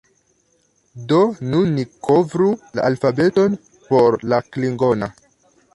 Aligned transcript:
Do, 1.11 1.19
nun 1.51 1.69
ni 1.81 1.85
kovru 2.09 2.49
la 2.79 2.89
alfabeton 2.93 3.61
por 3.91 4.21
la 4.33 4.45
klingona 4.53 5.15